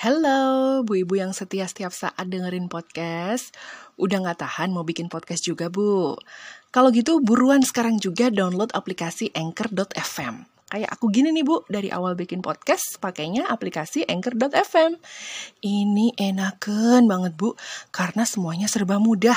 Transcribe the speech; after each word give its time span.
Halo, 0.00 0.80
bu 0.80 1.04
ibu 1.04 1.20
yang 1.20 1.36
setia 1.36 1.68
setiap 1.68 1.92
saat 1.92 2.24
dengerin 2.24 2.72
podcast. 2.72 3.52
Udah 4.00 4.24
gak 4.24 4.40
tahan 4.40 4.72
mau 4.72 4.80
bikin 4.80 5.12
podcast 5.12 5.44
juga, 5.44 5.68
Bu? 5.68 6.16
Kalau 6.72 6.88
gitu, 6.88 7.20
buruan 7.20 7.60
sekarang 7.60 8.00
juga 8.00 8.32
download 8.32 8.72
aplikasi 8.72 9.28
Anchor.fm. 9.36 10.48
Kayak 10.72 10.88
aku 10.96 11.12
gini 11.12 11.36
nih, 11.36 11.44
Bu, 11.44 11.68
dari 11.68 11.92
awal 11.92 12.16
bikin 12.16 12.40
podcast, 12.40 12.96
pakainya 12.96 13.44
aplikasi 13.52 14.08
Anchor.fm. 14.08 14.96
Ini 15.60 16.16
enaken 16.16 17.04
banget, 17.04 17.36
Bu, 17.36 17.52
karena 17.92 18.24
semuanya 18.24 18.72
serba 18.72 18.96
mudah. 18.96 19.36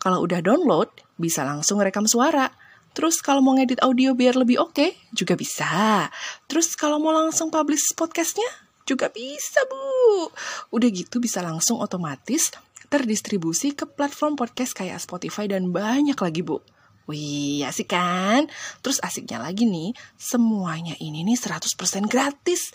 Kalau 0.00 0.24
udah 0.24 0.40
download, 0.40 0.88
bisa 1.20 1.44
langsung 1.44 1.84
rekam 1.84 2.08
suara. 2.08 2.48
Terus 2.96 3.20
kalau 3.20 3.44
mau 3.44 3.52
ngedit 3.60 3.84
audio 3.84 4.16
biar 4.16 4.40
lebih 4.40 4.56
oke, 4.56 4.72
okay, 4.72 4.96
juga 5.12 5.36
bisa. 5.36 6.08
Terus 6.48 6.72
kalau 6.80 6.96
mau 6.96 7.12
langsung 7.12 7.52
publish 7.52 7.92
podcastnya, 7.92 8.67
juga 8.88 9.12
bisa 9.12 9.60
bu. 9.68 10.32
Udah 10.72 10.88
gitu 10.88 11.20
bisa 11.20 11.44
langsung 11.44 11.76
otomatis 11.84 12.56
terdistribusi 12.88 13.76
ke 13.76 13.84
platform 13.84 14.40
podcast 14.40 14.72
kayak 14.72 14.96
Spotify 14.96 15.44
dan 15.44 15.68
banyak 15.68 16.16
lagi 16.16 16.40
bu. 16.40 16.64
Wih, 17.08 17.64
asik 17.68 17.92
kan? 17.92 18.48
Terus 18.80 19.00
asiknya 19.00 19.40
lagi 19.40 19.68
nih, 19.68 19.92
semuanya 20.16 20.96
ini 21.00 21.24
nih 21.24 21.36
100% 21.36 22.08
gratis. 22.08 22.72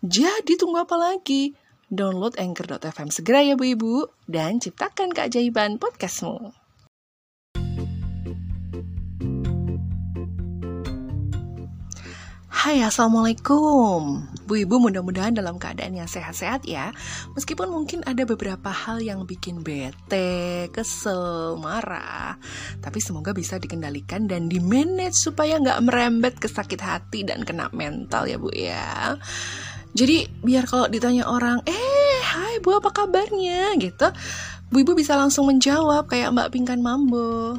Jadi 0.00 0.56
tunggu 0.56 0.80
apa 0.80 0.96
lagi? 0.96 1.52
Download 1.88 2.32
Anchor.fm 2.36 3.08
segera 3.12 3.44
ya 3.44 3.56
Bu 3.56 3.64
Ibu 3.66 3.94
dan 4.28 4.60
ciptakan 4.60 5.12
keajaiban 5.12 5.80
podcastmu. 5.80 6.56
Hai, 12.60 12.84
Assalamualaikum. 12.84 14.28
Bu 14.50 14.58
Ibu 14.66 14.82
mudah-mudahan 14.82 15.30
dalam 15.30 15.62
keadaan 15.62 15.94
yang 15.94 16.10
sehat-sehat 16.10 16.66
ya. 16.66 16.90
Meskipun 17.38 17.70
mungkin 17.70 18.02
ada 18.02 18.26
beberapa 18.26 18.74
hal 18.74 18.98
yang 18.98 19.22
bikin 19.22 19.62
bete, 19.62 20.66
kesel, 20.74 21.54
marah. 21.54 22.34
Tapi 22.82 22.98
semoga 22.98 23.30
bisa 23.30 23.62
dikendalikan 23.62 24.26
dan 24.26 24.50
di-manage 24.50 25.14
supaya 25.14 25.54
nggak 25.62 25.86
merembet 25.86 26.34
ke 26.42 26.50
sakit 26.50 26.82
hati 26.82 27.22
dan 27.22 27.46
kena 27.46 27.70
mental 27.70 28.26
ya 28.26 28.42
Bu 28.42 28.50
ya. 28.50 29.14
Jadi 29.94 30.26
biar 30.42 30.66
kalau 30.66 30.90
ditanya 30.90 31.30
orang, 31.30 31.62
eh 31.70 32.18
hai 32.34 32.58
Bu 32.58 32.74
apa 32.74 32.90
kabarnya 32.90 33.78
gitu. 33.78 34.10
Bu 34.66 34.82
Ibu 34.82 34.98
bisa 34.98 35.14
langsung 35.14 35.46
menjawab 35.46 36.10
kayak 36.10 36.34
Mbak 36.34 36.50
Pingkan 36.50 36.82
Mambo. 36.82 37.54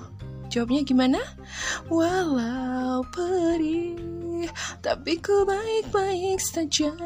Jawabnya 0.51 0.83
gimana? 0.83 1.23
Walau 1.87 3.07
perih 3.15 3.95
tapi 4.79 5.19
ku 5.19 5.43
baik-baik 5.43 6.39
saja. 6.39 6.95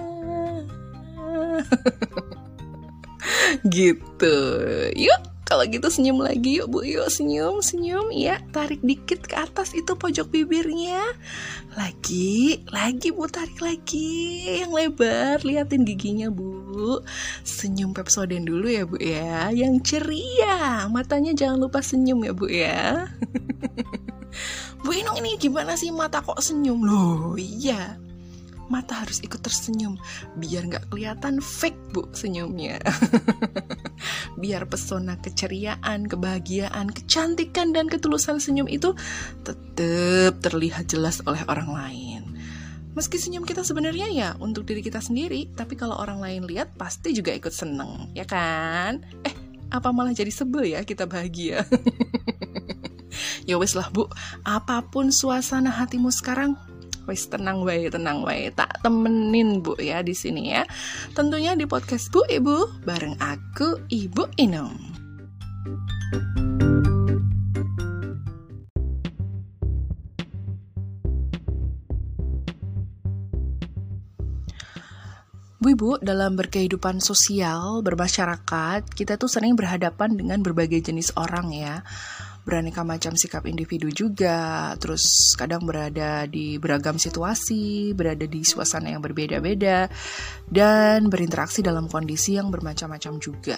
gitu. 3.75 4.36
Yuk, 4.95 5.22
kalau 5.45 5.61
gitu 5.69 5.94
senyum 5.94 6.25
lagi 6.25 6.58
yuk 6.58 6.73
Bu, 6.73 6.81
yuk 6.81 7.05
senyum, 7.05 7.61
senyum 7.61 8.09
ya. 8.09 8.42
Tarik 8.50 8.81
dikit 8.81 9.30
ke 9.30 9.38
atas 9.38 9.77
itu 9.77 9.94
pojok 9.94 10.33
bibirnya. 10.33 11.05
Lagi, 11.77 12.66
lagi 12.73 13.14
Bu, 13.14 13.30
tarik 13.30 13.61
lagi 13.61 14.42
yang 14.66 14.73
lebar. 14.73 15.45
Liatin 15.45 15.86
giginya 15.86 16.33
Bu. 16.33 16.97
Senyum 17.45 17.94
Pepsoden 17.94 18.49
dulu 18.49 18.73
ya 18.73 18.89
Bu 18.89 18.97
ya, 18.97 19.53
yang 19.53 19.77
ceria. 19.86 20.89
Matanya 20.89 21.38
jangan 21.38 21.70
lupa 21.70 21.86
senyum 21.86 22.25
ya 22.25 22.33
Bu 22.33 22.49
ya. 22.49 23.05
Bu 24.86 24.94
Inung 24.94 25.17
ini 25.17 25.33
gimana 25.41 25.73
sih 25.73 25.89
mata 25.89 26.22
kok 26.22 26.38
senyum? 26.38 26.86
Loh 26.86 27.33
iya. 27.41 27.97
Mata 28.69 29.02
harus 29.02 29.17
ikut 29.25 29.42
tersenyum 29.42 29.97
biar 30.38 30.69
nggak 30.69 30.94
kelihatan 30.94 31.42
fake 31.42 31.77
bu 31.89 32.05
senyumnya. 32.14 32.77
Biar 34.42 34.66
pesona 34.69 35.17
keceriaan 35.22 36.05
kebahagiaan 36.05 36.94
kecantikan 36.94 37.73
dan 37.73 37.89
ketulusan 37.89 38.38
senyum 38.38 38.70
itu 38.70 38.93
tetap 39.42 40.37
terlihat 40.42 40.86
jelas 40.89 41.21
oleh 41.26 41.42
orang 41.49 41.70
lain. 41.73 42.21
Meski 42.93 43.17
senyum 43.17 43.45
kita 43.45 43.65
sebenarnya 43.65 44.10
ya 44.10 44.30
untuk 44.37 44.65
diri 44.65 44.86
kita 44.86 45.02
sendiri 45.02 45.49
tapi 45.54 45.77
kalau 45.77 45.98
orang 45.98 46.21
lain 46.21 46.45
lihat 46.45 46.73
pasti 46.77 47.14
juga 47.14 47.33
ikut 47.33 47.54
seneng 47.54 48.14
ya 48.17 48.26
kan? 48.26 49.02
Eh 49.26 49.45
apa 49.76 49.89
malah 49.89 50.14
jadi 50.14 50.30
sebel 50.30 50.71
ya 50.77 50.86
kita 50.86 51.10
bahagia 51.10 51.65
ya 53.45 53.61
wes 53.61 53.78
lah 53.78 53.88
bu. 53.94 54.10
Apa 54.44 54.82
pun 54.89 55.14
suasana 55.14 55.70
hatimu 55.70 56.10
sekarang 56.10 56.58
wes 57.06 57.30
tenang 57.30 57.61
wae 57.61 57.88
tenang 57.88 58.26
wae. 58.26 58.50
Tak 58.52 58.82
temenin 58.82 59.61
bu 59.61 59.78
ya 59.78 60.02
di 60.02 60.17
sini 60.17 60.52
ya. 60.52 60.66
Tentunya 61.14 61.54
di 61.54 61.70
podcast 61.70 62.10
bu 62.10 62.26
ibu 62.28 62.66
bareng 62.84 63.16
aku 63.22 63.86
ibu 63.94 64.26
Inung 64.42 64.73
Bu 75.66 75.73
Ibu, 75.73 75.98
dalam 75.98 76.38
berkehidupan 76.38 77.02
sosial, 77.02 77.82
bermasyarakat, 77.82 78.86
kita 78.86 79.17
tuh 79.17 79.26
sering 79.26 79.58
berhadapan 79.58 80.14
dengan 80.14 80.45
berbagai 80.45 80.78
jenis 80.78 81.10
orang 81.17 81.50
ya 81.50 81.82
beraneka 82.45 82.86
macam 82.86 83.17
sikap 83.17 83.50
individu 83.50 83.89
juga, 83.89 84.70
terus 84.78 85.33
kadang 85.33 85.66
berada 85.66 86.30
di 86.30 86.61
beragam 86.61 87.02
situasi, 87.02 87.98
berada 87.98 88.30
di 88.30 88.45
suasana 88.45 88.94
yang 88.94 89.02
berbeda-beda, 89.02 89.89
dan 90.45 91.10
berinteraksi 91.10 91.66
dalam 91.66 91.89
kondisi 91.89 92.38
yang 92.38 92.54
bermacam-macam 92.54 93.17
juga. 93.17 93.58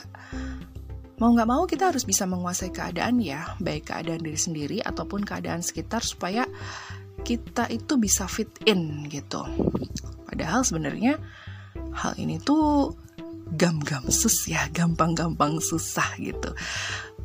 Mau 1.20 1.36
nggak 1.36 1.50
mau 1.50 1.68
kita 1.68 1.92
harus 1.92 2.08
bisa 2.08 2.24
menguasai 2.24 2.72
keadaan 2.72 3.20
ya, 3.20 3.60
baik 3.60 3.92
keadaan 3.92 4.24
diri 4.24 4.40
sendiri 4.40 4.78
ataupun 4.80 5.28
keadaan 5.28 5.60
sekitar 5.60 6.00
supaya 6.06 6.48
kita 7.28 7.68
itu 7.68 8.00
bisa 8.00 8.24
fit 8.24 8.56
in 8.64 9.04
gitu. 9.12 9.44
Padahal 10.32 10.64
sebenarnya 10.64 11.20
hal 11.92 12.16
ini 12.16 12.40
tuh 12.40 12.96
gam-gam 13.52 14.08
sus 14.08 14.48
ya, 14.48 14.64
gampang-gampang 14.72 15.60
susah 15.60 16.16
gitu. 16.22 16.56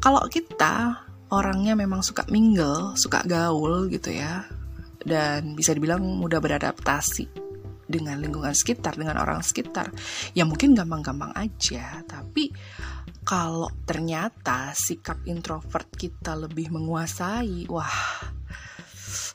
Kalau 0.03 0.27
kita 0.27 1.06
orangnya 1.32 1.72
memang 1.72 2.04
suka 2.04 2.28
mingle, 2.28 2.93
suka 3.00 3.25
gaul 3.25 3.88
gitu 3.88 4.12
ya. 4.12 4.44
Dan 5.03 5.56
bisa 5.59 5.72
dibilang 5.75 6.04
mudah 6.04 6.38
beradaptasi 6.38 7.26
dengan 7.88 8.20
lingkungan 8.20 8.54
sekitar, 8.54 8.94
dengan 8.94 9.19
orang 9.19 9.41
sekitar. 9.41 9.91
Ya 10.37 10.44
mungkin 10.44 10.76
gampang-gampang 10.76 11.34
aja, 11.34 12.04
tapi 12.04 12.53
kalau 13.25 13.72
ternyata 13.88 14.76
sikap 14.76 15.19
introvert 15.26 15.88
kita 15.97 16.37
lebih 16.37 16.71
menguasai, 16.71 17.66
wah 17.66 17.97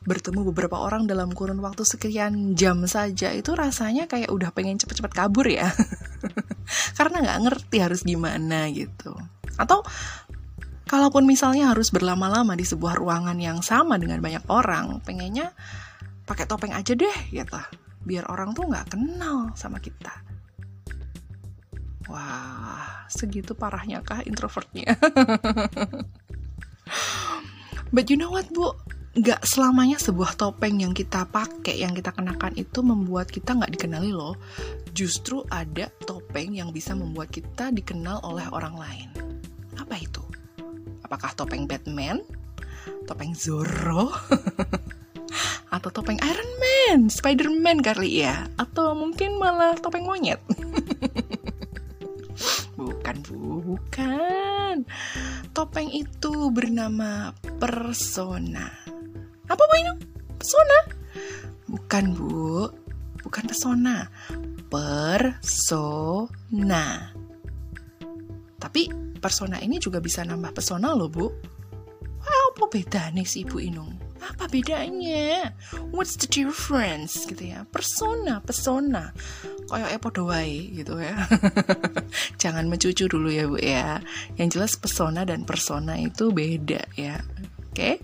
bertemu 0.08 0.48
beberapa 0.56 0.80
orang 0.80 1.04
dalam 1.04 1.36
kurun 1.36 1.60
waktu 1.60 1.84
sekian 1.84 2.56
jam 2.56 2.88
saja 2.88 3.36
itu 3.36 3.52
rasanya 3.52 4.08
kayak 4.08 4.32
udah 4.32 4.56
pengen 4.56 4.80
cepet-cepet 4.80 5.12
kabur 5.12 5.44
ya 5.44 5.68
karena 6.98 7.28
nggak 7.28 7.40
ngerti 7.44 7.78
harus 7.84 8.08
gimana 8.08 8.72
gitu 8.72 9.12
atau 9.60 9.84
kalaupun 10.88 11.28
misalnya 11.28 11.76
harus 11.76 11.92
berlama-lama 11.92 12.56
di 12.56 12.64
sebuah 12.64 12.98
ruangan 12.98 13.38
yang 13.38 13.60
sama 13.60 14.00
dengan 14.00 14.24
banyak 14.24 14.48
orang, 14.48 15.04
pengennya 15.04 15.52
pakai 16.24 16.48
topeng 16.48 16.74
aja 16.74 16.96
deh, 16.96 17.18
ya 17.30 17.44
tah. 17.44 17.68
Biar 18.08 18.26
orang 18.32 18.56
tuh 18.56 18.66
nggak 18.72 18.96
kenal 18.96 19.52
sama 19.54 19.84
kita. 19.84 20.12
Wah, 22.08 23.04
segitu 23.12 23.52
parahnya 23.52 24.00
kah 24.00 24.24
introvertnya? 24.24 24.96
But 27.96 28.08
you 28.08 28.16
know 28.16 28.32
what, 28.32 28.48
Bu? 28.52 28.72
Gak 29.18 29.50
selamanya 29.50 29.98
sebuah 29.98 30.38
topeng 30.38 30.78
yang 30.78 30.94
kita 30.94 31.26
pakai, 31.26 31.82
yang 31.82 31.98
kita 31.98 32.14
kenakan 32.14 32.54
itu 32.54 32.86
membuat 32.86 33.34
kita 33.34 33.58
nggak 33.58 33.74
dikenali 33.74 34.14
loh. 34.14 34.38
Justru 34.94 35.42
ada 35.50 35.90
topeng 36.06 36.54
yang 36.54 36.70
bisa 36.70 36.94
membuat 36.94 37.34
kita 37.34 37.74
dikenal 37.74 38.22
oleh 38.22 38.46
orang 38.54 38.78
lain. 38.78 39.10
Apa 39.76 39.98
itu? 39.98 40.27
Apakah 41.08 41.32
topeng 41.40 41.72
Batman? 41.72 42.20
Topeng 43.08 43.32
Zorro? 43.32 44.12
atau 45.72 45.88
topeng 45.92 46.20
Iron 46.20 46.52
Man, 46.60 47.00
Spider-Man 47.08 47.80
kali 47.80 48.28
ya? 48.28 48.44
Atau 48.60 48.92
mungkin 48.92 49.40
malah 49.40 49.80
topeng 49.80 50.04
monyet? 50.04 50.44
bukan, 52.80 53.16
Bu, 53.24 53.64
bukan. 53.64 54.84
Topeng 55.56 55.88
itu 55.96 56.52
bernama 56.52 57.32
persona. 57.56 58.68
Apa 59.48 59.64
Bu 59.64 59.76
ini? 59.80 59.96
Persona? 60.36 60.78
Bukan, 61.72 62.04
Bu. 62.20 62.68
Bukan 63.24 63.44
persona. 63.48 64.12
Persona. 64.68 65.56
Tapi 68.60 69.07
persona 69.18 69.62
ini 69.62 69.82
juga 69.82 70.02
bisa 70.02 70.24
nambah 70.24 70.54
pesona 70.54 70.94
loh 70.94 71.10
bu. 71.12 71.28
Apa 72.28 72.66
bedanya 72.74 73.22
sih 73.22 73.46
Ibu 73.46 73.58
Inung? 73.62 73.94
Apa 74.18 74.50
bedanya? 74.50 75.54
What's 75.94 76.18
the 76.18 76.26
difference 76.26 77.30
gitu 77.30 77.54
ya? 77.54 77.70
Persona, 77.70 78.42
persona. 78.42 79.14
koyo 79.68 79.84
epo 79.92 80.10
doai 80.10 80.72
gitu 80.80 80.96
ya 80.96 81.28
jangan 82.42 82.72
mencucu 82.72 83.12
dulu 83.12 83.28
ya 83.28 83.46
bu 83.52 83.60
ya 83.60 84.00
yang 84.40 84.48
jelas 84.48 84.80
pesona 84.80 85.28
dan 85.28 85.44
persona 85.44 86.00
itu 86.00 86.32
beda 86.32 86.88
ya 86.96 87.20
oke 87.20 87.76
okay? 87.76 87.96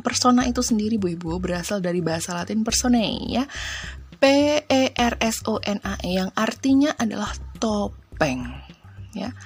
persona 0.00 0.48
itu 0.48 0.64
sendiri 0.64 0.96
bu 0.96 1.12
ibu 1.12 1.36
berasal 1.36 1.84
dari 1.84 2.00
bahasa 2.00 2.32
Latin 2.32 2.64
persone 2.64 3.28
ya 3.28 3.44
P 4.16 4.24
E 4.64 4.82
R 4.96 5.14
S 5.20 5.44
O 5.44 5.60
N 5.60 5.84
A 5.84 6.00
E 6.00 6.16
yang 6.16 6.32
artinya 6.32 6.96
adalah 6.96 7.28
topeng 7.60 8.48
ya 9.12 9.36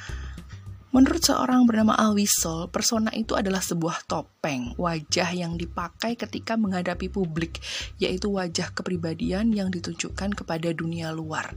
Menurut 0.89 1.21
seorang 1.21 1.69
bernama 1.69 1.93
Alwisol, 2.01 2.73
persona 2.73 3.13
itu 3.13 3.37
adalah 3.37 3.61
sebuah 3.61 4.09
topeng, 4.09 4.73
wajah 4.81 5.37
yang 5.37 5.61
dipakai 5.61 6.17
ketika 6.17 6.57
menghadapi 6.57 7.13
publik, 7.13 7.61
yaitu 8.01 8.33
wajah 8.33 8.73
kepribadian 8.73 9.53
yang 9.53 9.69
ditunjukkan 9.69 10.33
kepada 10.33 10.73
dunia 10.73 11.13
luar. 11.13 11.53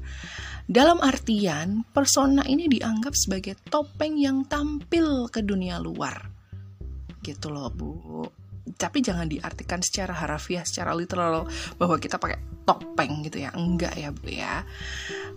Dalam 0.68 1.00
artian, 1.00 1.88
persona 1.96 2.44
ini 2.44 2.68
dianggap 2.68 3.16
sebagai 3.16 3.56
topeng 3.72 4.20
yang 4.20 4.44
tampil 4.52 5.32
ke 5.32 5.40
dunia 5.40 5.80
luar. 5.80 6.28
Gitu 7.24 7.48
loh, 7.48 7.72
Bu. 7.72 8.28
Tapi 8.76 9.00
jangan 9.00 9.32
diartikan 9.32 9.80
secara 9.80 10.12
harafiah 10.12 10.68
secara 10.68 10.92
literal 10.94 11.48
bahwa 11.80 11.98
kita 11.98 12.20
pakai 12.20 12.52
topeng 12.66 13.26
gitu 13.26 13.42
ya. 13.42 13.52
Enggak 13.58 13.94
ya 13.98 14.10
bu 14.14 14.28
ya. 14.30 14.64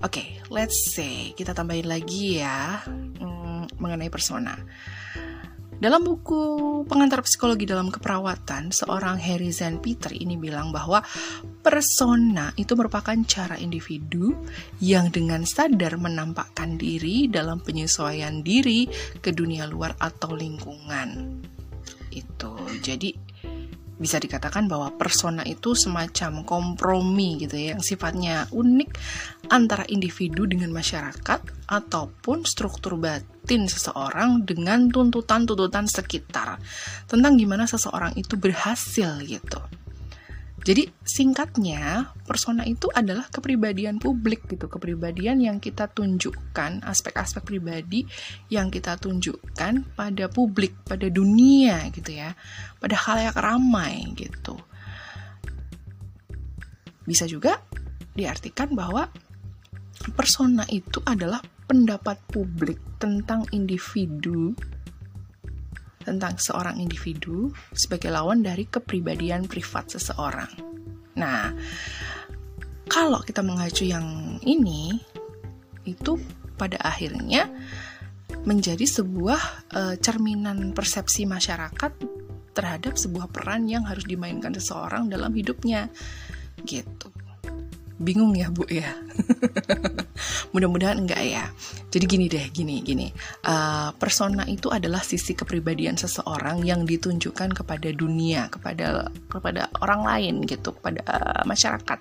Oke 0.04 0.20
okay, 0.20 0.28
let's 0.52 0.92
say 0.92 1.32
kita 1.34 1.56
tambahin 1.56 1.88
lagi 1.88 2.40
ya. 2.42 2.84
Hmm, 2.86 3.53
mengenai 3.80 4.12
persona 4.12 4.56
dalam 5.74 6.06
buku 6.06 6.40
pengantar 6.86 7.20
psikologi 7.26 7.66
dalam 7.66 7.90
keperawatan, 7.90 8.70
seorang 8.70 9.18
Harry 9.18 9.50
Zan 9.50 9.82
Peter 9.82 10.14
ini 10.14 10.38
bilang 10.38 10.70
bahwa 10.70 11.02
persona 11.60 12.54
itu 12.54 12.78
merupakan 12.78 13.16
cara 13.26 13.58
individu 13.58 14.32
yang 14.78 15.10
dengan 15.10 15.42
sadar 15.42 15.98
menampakkan 15.98 16.78
diri 16.78 17.26
dalam 17.26 17.58
penyesuaian 17.58 18.40
diri 18.46 18.86
ke 19.18 19.34
dunia 19.34 19.66
luar 19.66 19.98
atau 19.98 20.32
lingkungan 20.38 21.42
itu. 22.14 22.54
Jadi 22.78 23.23
bisa 23.94 24.18
dikatakan 24.18 24.66
bahwa 24.66 24.90
persona 24.98 25.46
itu 25.46 25.78
semacam 25.78 26.42
kompromi 26.42 27.46
gitu 27.46 27.54
ya 27.54 27.78
yang 27.78 27.82
sifatnya 27.82 28.50
unik 28.50 28.90
antara 29.54 29.86
individu 29.86 30.50
dengan 30.50 30.74
masyarakat 30.74 31.40
ataupun 31.70 32.42
struktur 32.42 32.98
batin 32.98 33.70
seseorang 33.70 34.42
dengan 34.42 34.90
tuntutan-tuntutan 34.90 35.86
sekitar 35.86 36.58
tentang 37.06 37.38
gimana 37.38 37.70
seseorang 37.70 38.18
itu 38.18 38.34
berhasil 38.34 39.22
gitu. 39.22 39.60
Jadi 40.64 40.88
singkatnya, 41.04 42.16
persona 42.24 42.64
itu 42.64 42.88
adalah 42.88 43.28
kepribadian 43.28 44.00
publik 44.00 44.48
gitu, 44.48 44.64
kepribadian 44.64 45.36
yang 45.44 45.60
kita 45.60 45.92
tunjukkan, 45.92 46.80
aspek-aspek 46.80 47.44
pribadi 47.44 48.08
yang 48.48 48.72
kita 48.72 48.96
tunjukkan 48.96 49.92
pada 49.92 50.24
publik, 50.32 50.72
pada 50.88 51.12
dunia 51.12 51.92
gitu 51.92 52.16
ya, 52.16 52.32
pada 52.80 52.96
hal 52.96 53.28
yang 53.28 53.36
ramai 53.36 54.08
gitu. 54.16 54.56
Bisa 57.04 57.28
juga 57.28 57.60
diartikan 58.16 58.72
bahwa 58.72 59.12
persona 60.16 60.64
itu 60.72 61.04
adalah 61.04 61.44
pendapat 61.68 62.16
publik 62.32 62.80
tentang 62.96 63.44
individu 63.52 64.56
tentang 66.04 66.36
seorang 66.36 66.76
individu 66.78 67.48
sebagai 67.72 68.12
lawan 68.12 68.44
dari 68.44 68.68
kepribadian 68.68 69.48
privat 69.48 69.90
seseorang. 69.96 70.52
Nah, 71.16 71.50
kalau 72.84 73.24
kita 73.24 73.40
mengacu 73.40 73.88
yang 73.88 74.38
ini, 74.44 74.92
itu 75.88 76.20
pada 76.60 76.76
akhirnya 76.84 77.48
menjadi 78.44 78.84
sebuah 78.84 79.40
e, 79.72 79.80
cerminan 80.02 80.76
persepsi 80.76 81.24
masyarakat 81.24 81.92
terhadap 82.52 82.94
sebuah 82.94 83.32
peran 83.32 83.66
yang 83.66 83.88
harus 83.88 84.04
dimainkan 84.04 84.52
seseorang 84.54 85.08
dalam 85.08 85.32
hidupnya, 85.32 85.88
gitu 86.66 87.13
bingung 87.98 88.34
ya 88.34 88.50
bu 88.50 88.66
ya. 88.66 88.90
Mudah-mudahan 90.52 91.02
enggak 91.02 91.22
ya. 91.22 91.44
Jadi 91.90 92.04
gini 92.06 92.26
deh 92.26 92.46
gini 92.50 92.82
gini. 92.82 93.06
Uh, 93.46 93.94
persona 93.98 94.42
itu 94.50 94.70
adalah 94.70 95.02
sisi 95.02 95.34
kepribadian 95.34 95.94
seseorang 95.94 96.66
yang 96.66 96.82
ditunjukkan 96.82 97.54
kepada 97.54 97.88
dunia 97.94 98.50
kepada 98.50 99.10
kepada 99.30 99.70
orang 99.82 100.02
lain 100.02 100.34
gitu 100.46 100.74
kepada 100.74 101.00
uh, 101.06 101.42
masyarakat. 101.46 101.98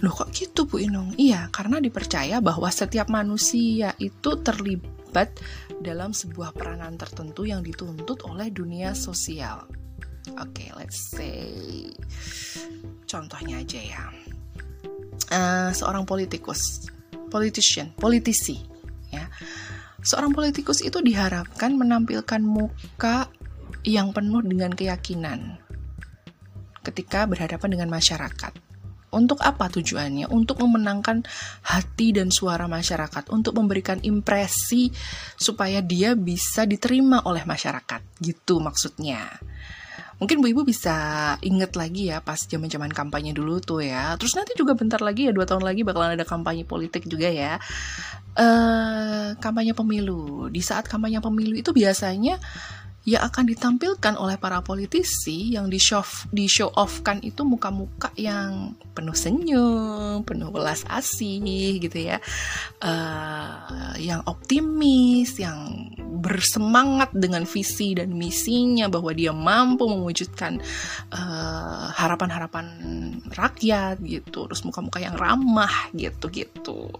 Loh 0.00 0.12
kok 0.16 0.32
gitu 0.32 0.64
Bu 0.64 0.80
Inung? 0.80 1.12
Iya 1.16 1.48
karena 1.52 1.80
dipercaya 1.80 2.40
bahwa 2.40 2.68
setiap 2.72 3.12
manusia 3.12 3.92
itu 4.00 4.40
terlibat 4.40 5.36
dalam 5.80 6.12
sebuah 6.12 6.56
peranan 6.56 6.96
tertentu 6.96 7.48
yang 7.48 7.64
dituntut 7.64 8.24
oleh 8.28 8.52
dunia 8.52 8.92
sosial 8.92 9.64
Oke, 10.36 10.36
okay, 10.36 10.68
let's 10.76 11.16
say 11.16 11.48
contohnya 13.08 13.64
aja 13.64 13.80
ya. 13.80 14.04
Uh, 15.30 15.70
seorang 15.72 16.04
politikus, 16.04 16.90
politician, 17.32 17.94
politisi, 17.96 18.60
ya. 19.08 19.30
Seorang 20.00 20.32
politikus 20.32 20.80
itu 20.80 21.00
diharapkan 21.00 21.76
menampilkan 21.76 22.40
muka 22.40 23.28
yang 23.84 24.12
penuh 24.12 24.44
dengan 24.44 24.72
keyakinan 24.72 25.60
ketika 26.84 27.28
berhadapan 27.28 27.76
dengan 27.76 27.88
masyarakat. 27.92 28.52
Untuk 29.10 29.42
apa 29.42 29.66
tujuannya? 29.66 30.30
Untuk 30.30 30.62
memenangkan 30.62 31.26
hati 31.66 32.14
dan 32.14 32.30
suara 32.30 32.70
masyarakat, 32.70 33.26
untuk 33.34 33.58
memberikan 33.58 33.98
impresi 34.06 34.94
supaya 35.34 35.82
dia 35.82 36.14
bisa 36.14 36.62
diterima 36.62 37.26
oleh 37.26 37.42
masyarakat. 37.42 38.22
Gitu 38.22 38.62
maksudnya. 38.62 39.26
Mungkin 40.20 40.44
Bu 40.44 40.52
Ibu 40.52 40.68
bisa 40.68 40.96
inget 41.40 41.72
lagi 41.80 42.12
ya 42.12 42.20
pas 42.20 42.36
zaman 42.36 42.68
zaman 42.68 42.92
kampanye 42.92 43.32
dulu 43.32 43.56
tuh 43.64 43.80
ya. 43.80 44.14
Terus 44.20 44.36
nanti 44.36 44.52
juga 44.52 44.76
bentar 44.76 45.00
lagi 45.00 45.26
ya 45.26 45.32
dua 45.32 45.48
tahun 45.48 45.64
lagi 45.64 45.80
bakalan 45.80 46.12
ada 46.20 46.28
kampanye 46.28 46.68
politik 46.68 47.08
juga 47.08 47.32
ya. 47.32 47.56
Uh, 48.36 49.32
kampanye 49.40 49.72
pemilu. 49.72 50.52
Di 50.52 50.60
saat 50.60 50.84
kampanye 50.92 51.24
pemilu 51.24 51.56
itu 51.56 51.72
biasanya 51.72 52.36
ya 53.08 53.24
akan 53.24 53.48
ditampilkan 53.48 54.14
oleh 54.20 54.36
para 54.36 54.60
politisi 54.60 55.56
yang 55.56 55.72
di 55.72 55.80
show 55.80 56.04
di 56.28 56.44
show 56.44 56.68
off 56.76 57.00
kan 57.00 57.16
itu 57.24 57.48
muka-muka 57.48 58.12
yang 58.20 58.76
penuh 58.92 59.16
senyum, 59.16 60.20
penuh 60.28 60.52
belas 60.52 60.84
asih 60.84 61.80
gitu 61.80 62.12
ya, 62.12 62.20
uh, 62.84 63.96
yang 63.96 64.20
optimis, 64.28 65.40
yang 65.40 65.88
bersemangat 66.20 67.08
dengan 67.16 67.48
visi 67.48 67.96
dan 67.96 68.12
misinya 68.12 68.92
bahwa 68.92 69.16
dia 69.16 69.32
mampu 69.32 69.88
mewujudkan 69.88 70.60
eh, 71.08 71.86
harapan-harapan 71.96 72.66
rakyat 73.32 73.96
gitu, 74.04 74.44
terus 74.44 74.60
muka-muka 74.68 75.00
yang 75.00 75.16
ramah 75.16 75.88
gitu 75.96 76.28
gitu. 76.28 76.92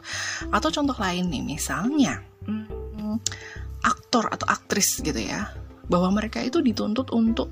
Atau 0.49 0.73
contoh 0.73 0.97
lain 0.97 1.29
nih 1.29 1.45
misalnya. 1.45 2.25
Hmm, 2.49 3.21
aktor 3.85 4.33
atau 4.33 4.49
aktris 4.49 5.05
gitu 5.05 5.21
ya 5.21 5.53
bahwa 5.91 6.15
mereka 6.15 6.39
itu 6.41 6.63
dituntut 6.63 7.11
untuk 7.11 7.51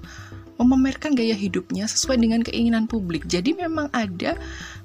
memamerkan 0.58 1.14
gaya 1.14 1.34
hidupnya 1.34 1.86
sesuai 1.86 2.18
dengan 2.18 2.42
keinginan 2.42 2.86
publik. 2.86 3.26
Jadi 3.26 3.54
memang 3.54 3.90
ada 3.94 4.38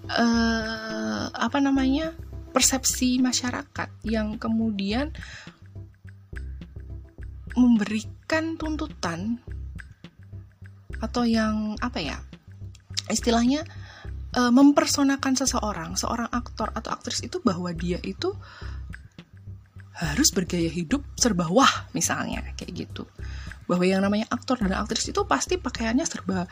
uh, 0.10 1.26
apa 1.34 1.58
namanya 1.62 2.14
persepsi 2.54 3.18
masyarakat 3.18 3.90
yang 4.06 4.38
kemudian 4.38 5.10
memberikan 7.54 8.58
tuntutan 8.58 9.42
atau 11.02 11.26
yang 11.26 11.78
apa 11.82 12.00
ya 12.02 12.18
istilahnya 13.10 13.66
uh, 14.38 14.54
mempersonakan 14.54 15.34
seseorang, 15.38 15.98
seorang 15.98 16.30
aktor 16.30 16.70
atau 16.74 16.94
aktris 16.94 17.26
itu 17.26 17.42
bahwa 17.42 17.74
dia 17.74 17.98
itu 18.06 18.34
harus 19.94 20.34
bergaya 20.34 20.70
hidup 20.74 21.06
serba 21.14 21.46
wah 21.54 21.90
misalnya 21.94 22.42
kayak 22.58 22.90
gitu 22.90 23.06
bahwa 23.66 23.84
yang 23.88 24.04
namanya 24.04 24.28
aktor 24.30 24.60
dan 24.60 24.76
aktris 24.76 25.08
itu 25.08 25.24
pasti 25.24 25.56
pakaiannya 25.56 26.06
serba 26.06 26.46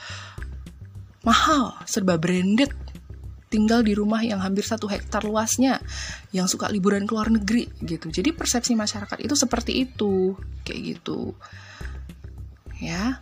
mahal 1.21 1.77
serba 1.85 2.17
branded. 2.17 2.73
Tinggal 3.51 3.83
di 3.83 3.91
rumah 3.91 4.23
yang 4.23 4.39
hampir 4.39 4.63
satu 4.63 4.87
hektar 4.87 5.27
luasnya 5.27 5.83
yang 6.31 6.47
suka 6.47 6.71
liburan 6.71 7.03
ke 7.03 7.11
luar 7.11 7.27
negeri 7.27 7.67
gitu. 7.83 8.07
Jadi 8.07 8.31
persepsi 8.31 8.79
masyarakat 8.79 9.19
itu 9.19 9.35
seperti 9.35 9.83
itu 9.83 10.39
kayak 10.63 10.79
gitu. 10.95 11.35
Ya. 12.79 13.19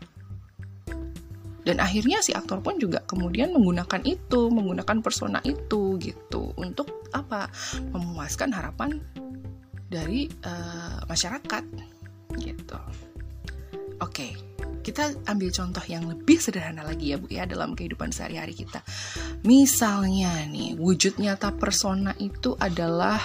Dan 1.65 1.81
akhirnya 1.81 2.21
si 2.21 2.29
aktor 2.37 2.61
pun 2.61 2.77
juga 2.77 3.01
kemudian 3.09 3.49
menggunakan 3.57 4.05
itu 4.05 4.53
menggunakan 4.53 5.01
persona 5.01 5.41
itu 5.41 5.97
gitu. 5.97 6.53
Untuk 6.61 7.09
apa? 7.09 7.49
Memuaskan 7.89 8.53
harapan 8.53 9.01
dari 9.89 10.29
uh, 10.45 11.09
masyarakat 11.09 11.65
gitu. 12.37 12.77
Oke, 13.99 14.31
kita 14.79 15.11
ambil 15.27 15.51
contoh 15.51 15.83
yang 15.85 16.07
lebih 16.07 16.39
sederhana 16.39 16.87
lagi 16.87 17.11
ya 17.11 17.17
Bu 17.19 17.27
ya 17.27 17.43
dalam 17.43 17.75
kehidupan 17.75 18.15
sehari-hari 18.15 18.55
kita. 18.55 18.79
Misalnya 19.43 20.47
nih, 20.47 20.79
wujud 20.79 21.19
nyata 21.19 21.51
persona 21.59 22.15
itu 22.15 22.55
adalah 22.55 23.19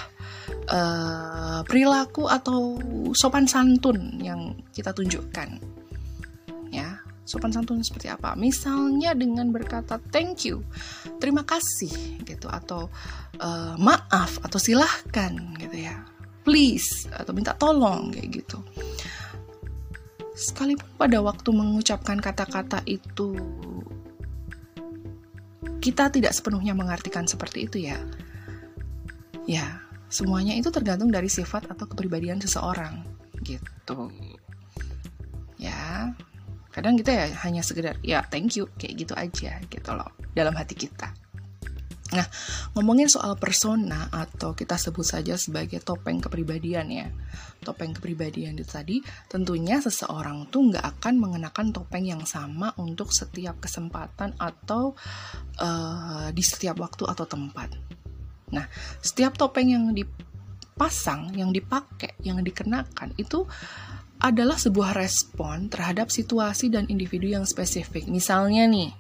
uh, 0.66 1.62
perilaku 1.62 2.26
atau 2.26 2.78
sopan 3.14 3.47
santun 3.47 4.19
yang 4.19 4.59
kita 4.75 4.90
tunjukkan. 4.90 5.62
Ya, 6.75 6.99
sopan 7.23 7.54
santun 7.54 7.87
seperti 7.87 8.11
apa? 8.11 8.35
Misalnya 8.35 9.14
dengan 9.14 9.54
berkata 9.54 10.02
thank 10.11 10.43
you, 10.43 10.66
terima 11.23 11.47
kasih 11.47 12.19
gitu 12.26 12.50
atau 12.50 12.90
uh, 13.38 13.78
maaf 13.78 14.43
atau 14.43 14.59
silahkan 14.59 15.33
gitu 15.62 15.87
ya. 15.87 16.02
Please 16.45 17.09
atau 17.09 17.33
minta 17.33 17.57
tolong 17.57 18.12
kayak 18.12 18.43
gitu 18.43 18.61
sekalipun 20.35 20.87
pada 20.99 21.23
waktu 21.23 21.50
mengucapkan 21.55 22.19
kata-kata 22.19 22.83
itu 22.85 23.38
kita 25.79 26.11
tidak 26.11 26.35
sepenuhnya 26.35 26.75
mengartikan 26.75 27.25
seperti 27.25 27.71
itu 27.71 27.87
ya. 27.88 27.99
Ya, 29.45 29.79
semuanya 30.11 30.57
itu 30.57 30.73
tergantung 30.75 31.12
dari 31.12 31.29
sifat 31.29 31.71
atau 31.71 31.87
kepribadian 31.87 32.41
seseorang 32.43 33.05
gitu. 33.45 34.11
Ya, 35.61 36.11
kadang 36.75 36.99
kita 36.99 37.14
ya 37.14 37.25
hanya 37.47 37.62
sekedar 37.62 38.00
ya 38.03 38.25
thank 38.26 38.59
you 38.59 38.67
kayak 38.81 39.07
gitu 39.07 39.14
aja 39.14 39.61
gitu 39.71 39.91
loh 39.95 40.11
dalam 40.35 40.57
hati 40.57 40.75
kita. 40.75 41.24
Nah, 42.14 42.26
ngomongin 42.78 43.11
soal 43.11 43.35
persona 43.35 44.06
atau 44.14 44.54
kita 44.54 44.78
sebut 44.78 45.02
saja 45.02 45.35
sebagai 45.35 45.83
topeng 45.83 46.23
kepribadian 46.23 46.87
ya. 46.87 47.11
Topeng 47.59 47.90
kepribadian 47.99 48.54
itu 48.54 48.71
tadi, 48.71 48.97
tentunya 49.26 49.83
seseorang 49.83 50.47
tuh 50.47 50.71
nggak 50.71 50.85
akan 50.99 51.14
mengenakan 51.18 51.75
topeng 51.75 52.06
yang 52.06 52.23
sama 52.23 52.71
untuk 52.78 53.11
setiap 53.11 53.59
kesempatan 53.59 54.38
atau 54.38 54.94
uh, 55.59 56.30
di 56.30 56.42
setiap 56.47 56.78
waktu 56.78 57.02
atau 57.11 57.26
tempat. 57.26 57.75
Nah, 58.54 58.71
setiap 59.02 59.35
topeng 59.35 59.75
yang 59.75 59.90
dipasang, 59.90 61.35
yang 61.35 61.50
dipakai, 61.50 62.14
yang 62.23 62.38
dikenakan 62.38 63.11
itu 63.18 63.42
adalah 64.23 64.54
sebuah 64.54 64.94
respon 64.94 65.66
terhadap 65.66 66.14
situasi 66.14 66.71
dan 66.71 66.87
individu 66.87 67.35
yang 67.35 67.42
spesifik. 67.42 68.06
Misalnya 68.06 68.71
nih, 68.71 68.94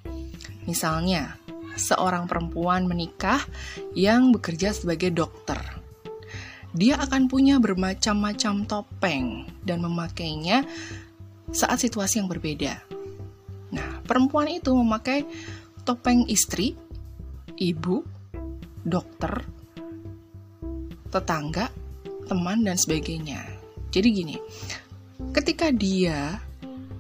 misalnya 0.66 1.38
seorang 1.74 2.26
perempuan 2.26 2.86
menikah 2.88 3.42
yang 3.94 4.30
bekerja 4.34 4.74
sebagai 4.74 5.10
dokter. 5.14 5.58
Dia 6.74 6.98
akan 6.98 7.30
punya 7.30 7.62
bermacam-macam 7.62 8.66
topeng 8.66 9.46
dan 9.62 9.78
memakainya 9.78 10.66
saat 11.54 11.78
situasi 11.78 12.18
yang 12.18 12.26
berbeda. 12.26 12.82
Nah, 13.70 14.02
perempuan 14.02 14.50
itu 14.50 14.74
memakai 14.74 15.22
topeng 15.86 16.26
istri, 16.26 16.74
ibu, 17.54 18.02
dokter, 18.82 19.46
tetangga, 21.14 21.70
teman, 22.26 22.66
dan 22.66 22.74
sebagainya. 22.74 23.38
Jadi 23.94 24.08
gini, 24.10 24.36
ketika 25.30 25.70
dia 25.70 26.42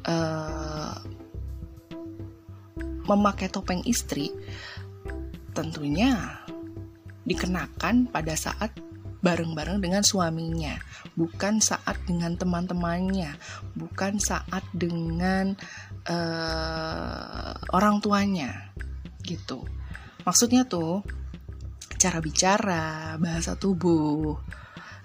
uh, 0.06 0.63
memakai 3.04 3.48
topeng 3.52 3.84
istri 3.86 4.32
tentunya 5.54 6.42
dikenakan 7.24 8.10
pada 8.10 8.36
saat 8.36 8.74
bareng-bareng 9.24 9.80
dengan 9.80 10.04
suaminya, 10.04 10.76
bukan 11.16 11.56
saat 11.56 11.96
dengan 12.04 12.36
teman-temannya, 12.36 13.32
bukan 13.72 14.20
saat 14.20 14.60
dengan 14.76 15.56
uh, 16.04 17.56
orang 17.72 18.04
tuanya, 18.04 18.68
gitu. 19.24 19.64
Maksudnya 20.28 20.68
tuh 20.68 21.00
cara 21.96 22.20
bicara, 22.20 23.16
bahasa 23.16 23.56
tubuh, 23.56 24.36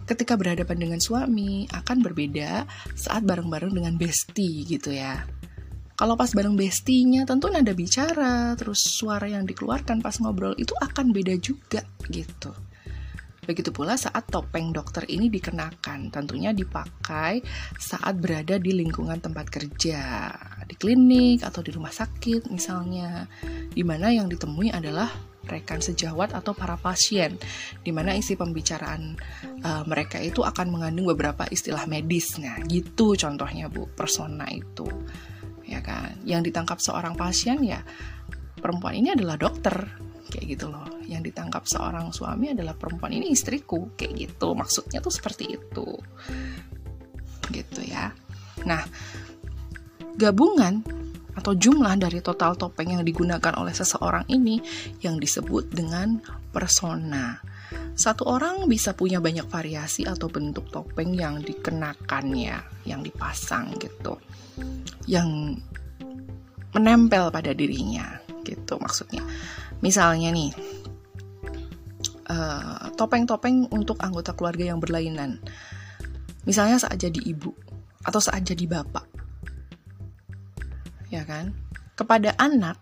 ketika 0.04 0.36
berhadapan 0.36 0.76
dengan 0.76 1.00
suami 1.00 1.64
akan 1.72 2.04
berbeda 2.04 2.68
saat 3.00 3.24
bareng-bareng 3.24 3.72
dengan 3.72 3.96
bestie 3.96 4.68
gitu 4.68 4.92
ya. 4.92 5.24
Kalau 6.00 6.16
pas 6.16 6.32
bareng 6.32 6.56
bestinya 6.56 7.28
tentu 7.28 7.52
nada 7.52 7.76
bicara, 7.76 8.56
terus 8.56 8.80
suara 8.80 9.28
yang 9.28 9.44
dikeluarkan 9.44 10.00
pas 10.00 10.16
ngobrol 10.24 10.56
itu 10.56 10.72
akan 10.80 11.12
beda 11.12 11.36
juga 11.44 11.84
gitu. 12.08 12.56
Begitu 13.44 13.76
pula 13.76 14.00
saat 14.00 14.32
topeng 14.32 14.72
dokter 14.72 15.04
ini 15.12 15.28
dikenakan, 15.28 16.08
tentunya 16.08 16.56
dipakai 16.56 17.44
saat 17.76 18.16
berada 18.16 18.56
di 18.56 18.72
lingkungan 18.72 19.20
tempat 19.20 19.52
kerja, 19.52 20.32
di 20.64 20.80
klinik 20.80 21.44
atau 21.44 21.60
di 21.60 21.76
rumah 21.76 21.92
sakit 21.92 22.48
misalnya, 22.48 23.28
di 23.68 23.84
mana 23.84 24.08
yang 24.16 24.32
ditemui 24.32 24.72
adalah 24.72 25.12
rekan 25.52 25.84
sejawat 25.84 26.32
atau 26.32 26.56
para 26.56 26.80
pasien, 26.80 27.36
di 27.84 27.92
mana 27.92 28.16
isi 28.16 28.40
pembicaraan 28.40 29.20
uh, 29.68 29.84
mereka 29.84 30.24
itu 30.24 30.48
akan 30.48 30.80
mengandung 30.80 31.12
beberapa 31.12 31.44
istilah 31.52 31.92
medis. 31.92 32.40
Nah, 32.40 32.56
gitu 32.72 33.20
contohnya 33.20 33.68
Bu, 33.68 33.92
persona 33.92 34.48
itu 34.48 34.88
yang 36.28 36.42
ditangkap 36.44 36.80
seorang 36.82 37.16
pasien 37.16 37.60
ya 37.64 37.80
perempuan 38.60 39.00
ini 39.00 39.16
adalah 39.16 39.40
dokter 39.40 39.76
kayak 40.30 40.46
gitu 40.46 40.70
loh. 40.70 40.86
Yang 41.10 41.34
ditangkap 41.34 41.66
seorang 41.66 42.14
suami 42.14 42.54
adalah 42.54 42.78
perempuan 42.78 43.12
ini 43.12 43.34
istriku 43.34 43.90
kayak 43.98 44.14
gitu. 44.30 44.54
Maksudnya 44.54 45.02
tuh 45.02 45.14
seperti 45.14 45.58
itu. 45.58 45.88
Gitu 47.50 47.82
ya. 47.90 48.14
Nah 48.70 48.86
gabungan 50.20 50.86
atau 51.34 51.56
jumlah 51.56 51.96
dari 51.96 52.20
total 52.20 52.60
topeng 52.60 53.00
yang 53.00 53.04
digunakan 53.08 53.56
oleh 53.56 53.72
seseorang 53.72 54.28
ini 54.28 54.60
yang 55.00 55.18
disebut 55.18 55.72
dengan 55.72 56.20
persona. 56.52 57.40
Satu 57.96 58.28
orang 58.28 58.68
bisa 58.68 58.92
punya 58.92 59.24
banyak 59.24 59.48
variasi 59.48 60.04
atau 60.04 60.28
bentuk 60.28 60.68
topeng 60.74 61.16
yang 61.16 61.40
dikenakannya, 61.40 62.84
yang 62.84 63.00
dipasang 63.06 63.72
gitu. 63.80 64.20
Yang 65.08 65.62
menempel 66.76 67.34
pada 67.34 67.52
dirinya 67.54 68.20
gitu 68.46 68.78
maksudnya. 68.78 69.22
Misalnya 69.80 70.30
nih 70.34 70.52
eh, 72.30 72.84
topeng-topeng 72.98 73.68
uh, 73.68 73.74
untuk 73.74 73.98
anggota 74.02 74.34
keluarga 74.34 74.70
yang 74.70 74.80
berlainan. 74.82 75.40
Misalnya 76.48 76.82
saat 76.82 76.98
jadi 76.98 77.20
ibu 77.30 77.54
atau 78.06 78.20
saat 78.22 78.46
jadi 78.46 78.66
bapak. 78.66 79.06
Ya 81.10 81.26
kan? 81.26 81.54
Kepada 81.98 82.38
anak 82.38 82.80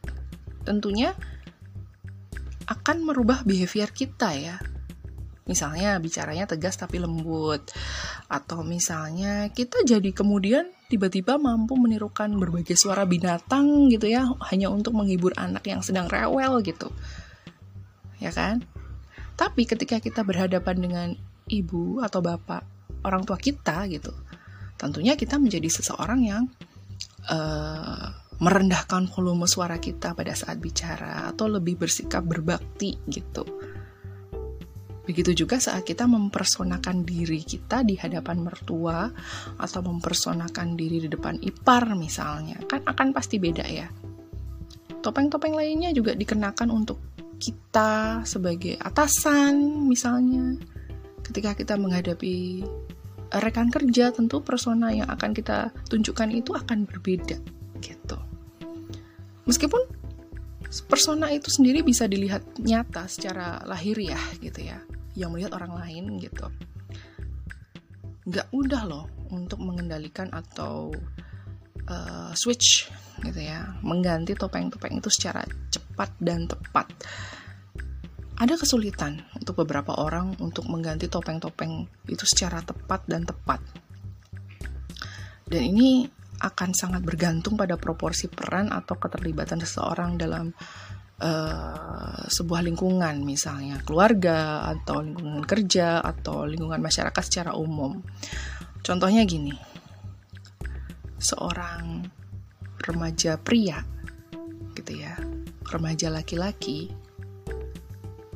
tentunya 0.68 1.16
akan 2.68 3.08
merubah 3.08 3.48
behavior 3.48 3.88
kita 3.96 4.36
ya 4.36 4.60
Misalnya 5.48 5.96
bicaranya 5.98 6.46
tegas 6.46 6.76
tapi 6.76 7.00
lembut. 7.00 7.64
Atau 8.28 8.62
misalnya 8.68 9.48
kita 9.50 9.82
jadi 9.88 10.12
kemudian 10.12 10.68
tiba-tiba 10.92 11.40
mampu 11.40 11.80
menirukan 11.80 12.32
berbagai 12.36 12.76
suara 12.76 13.08
binatang 13.08 13.88
gitu 13.92 14.08
ya 14.08 14.28
hanya 14.52 14.68
untuk 14.72 14.96
menghibur 14.96 15.32
anak 15.40 15.64
yang 15.68 15.80
sedang 15.80 16.12
rewel 16.12 16.60
gitu. 16.62 16.92
Ya 18.20 18.36
kan? 18.36 18.68
Tapi 19.40 19.64
ketika 19.64 20.04
kita 20.04 20.28
berhadapan 20.28 20.76
dengan 20.78 21.08
ibu 21.48 22.04
atau 22.04 22.20
bapak, 22.20 22.64
orang 23.08 23.24
tua 23.24 23.40
kita 23.40 23.88
gitu. 23.88 24.12
Tentunya 24.76 25.16
kita 25.16 25.40
menjadi 25.40 25.72
seseorang 25.72 26.22
yang 26.22 26.44
uh, 27.32 28.06
merendahkan 28.38 29.10
volume 29.10 29.50
suara 29.50 29.82
kita 29.82 30.14
pada 30.14 30.38
saat 30.38 30.62
bicara 30.62 31.26
atau 31.34 31.50
lebih 31.50 31.82
bersikap 31.82 32.22
berbakti 32.22 33.02
gitu 33.10 33.67
Begitu 35.08 35.48
juga 35.48 35.56
saat 35.56 35.88
kita 35.88 36.04
mempersonakan 36.04 37.08
diri 37.08 37.40
kita 37.40 37.88
di 37.88 37.96
hadapan 37.96 38.44
mertua 38.44 39.08
atau 39.56 39.80
mempersonakan 39.80 40.76
diri 40.76 41.00
di 41.00 41.08
depan 41.08 41.40
ipar 41.40 41.96
misalnya, 41.96 42.60
kan 42.68 42.84
akan 42.84 43.16
pasti 43.16 43.40
beda 43.40 43.64
ya. 43.64 43.88
Topeng-topeng 45.00 45.56
lainnya 45.56 45.96
juga 45.96 46.12
dikenakan 46.12 46.68
untuk 46.76 47.00
kita 47.40 48.28
sebagai 48.28 48.76
atasan 48.84 49.88
misalnya. 49.88 50.60
Ketika 51.24 51.56
kita 51.56 51.80
menghadapi 51.80 52.68
rekan 53.32 53.72
kerja, 53.72 54.12
tentu 54.12 54.44
persona 54.44 54.92
yang 54.92 55.08
akan 55.08 55.32
kita 55.32 55.72
tunjukkan 55.88 56.36
itu 56.36 56.52
akan 56.52 56.84
berbeda 56.84 57.40
gitu. 57.80 58.20
Meskipun 59.48 59.88
persona 60.92 61.32
itu 61.32 61.48
sendiri 61.48 61.80
bisa 61.80 62.12
dilihat 62.12 62.44
nyata 62.60 63.08
secara 63.08 63.64
lahiriah 63.64 64.20
gitu 64.44 64.68
ya 64.68 64.84
yang 65.18 65.34
melihat 65.34 65.58
orang 65.58 65.74
lain 65.74 66.22
gitu. 66.22 66.46
Nggak 68.30 68.48
mudah 68.54 68.84
loh 68.86 69.06
untuk 69.34 69.58
mengendalikan 69.58 70.30
atau 70.30 70.94
uh, 71.90 72.32
switch 72.38 72.86
gitu 73.26 73.42
ya 73.42 73.66
mengganti 73.82 74.38
topeng-topeng 74.38 75.02
itu 75.02 75.10
secara 75.10 75.42
cepat 75.74 76.14
dan 76.22 76.46
tepat. 76.46 76.86
Ada 78.38 78.54
kesulitan 78.54 79.26
untuk 79.34 79.66
beberapa 79.66 79.98
orang 79.98 80.38
untuk 80.38 80.70
mengganti 80.70 81.10
topeng-topeng 81.10 81.90
itu 82.06 82.22
secara 82.30 82.62
tepat 82.62 83.02
dan 83.10 83.26
tepat. 83.26 83.58
Dan 85.50 85.74
ini 85.74 86.06
akan 86.38 86.70
sangat 86.70 87.02
bergantung 87.02 87.58
pada 87.58 87.82
proporsi 87.82 88.30
peran 88.30 88.70
atau 88.70 88.94
keterlibatan 88.94 89.58
seseorang 89.58 90.22
dalam 90.22 90.54
uh, 91.22 92.26
sebuah 92.28 92.62
lingkungan, 92.66 93.22
misalnya 93.22 93.82
keluarga 93.84 94.68
atau 94.68 95.02
lingkungan 95.02 95.44
kerja 95.46 96.02
atau 96.02 96.46
lingkungan 96.46 96.82
masyarakat 96.82 97.24
secara 97.24 97.52
umum. 97.58 98.02
Contohnya 98.82 99.28
gini, 99.28 99.54
seorang 101.18 102.08
remaja 102.82 103.36
pria, 103.42 103.84
gitu 104.78 104.94
ya, 105.02 105.18
remaja 105.68 106.08
laki-laki, 106.14 106.94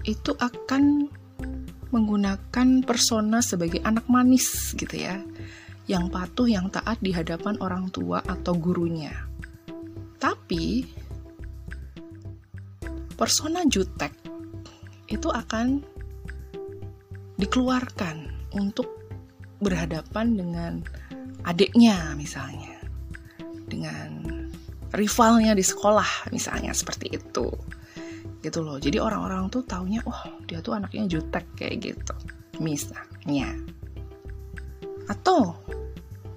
itu 0.04 0.32
akan 0.36 1.08
menggunakan 1.92 2.84
persona 2.88 3.44
sebagai 3.44 3.84
anak 3.84 4.08
manis, 4.08 4.74
gitu 4.76 4.96
ya 4.96 5.22
yang 5.90 6.08
patuh, 6.08 6.48
yang 6.48 6.72
taat 6.72 7.04
di 7.04 7.12
hadapan 7.12 7.60
orang 7.60 7.92
tua 7.92 8.24
atau 8.24 8.56
gurunya. 8.56 9.12
Tapi, 10.22 10.88
persona 13.22 13.62
jutek 13.70 14.10
itu 15.06 15.30
akan 15.30 15.86
dikeluarkan 17.38 18.50
untuk 18.58 18.90
berhadapan 19.62 20.34
dengan 20.34 20.74
adiknya 21.46 22.18
misalnya. 22.18 22.82
Dengan 23.70 24.26
rivalnya 24.90 25.54
di 25.54 25.62
sekolah 25.62 26.34
misalnya 26.34 26.74
seperti 26.74 27.14
itu. 27.14 27.46
Gitu 28.42 28.58
loh. 28.66 28.82
Jadi 28.82 28.98
orang-orang 28.98 29.54
tuh 29.54 29.62
taunya, 29.70 30.02
oh 30.10 30.42
dia 30.50 30.58
tuh 30.66 30.82
anaknya 30.82 31.06
jutek 31.06 31.46
kayak 31.54 31.94
gitu. 31.94 32.16
Misalnya. 32.58 33.54
Atau 35.06 35.62